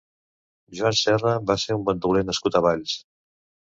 [0.79, 3.01] Joan Serra va ser un bandoler nascut a Valls.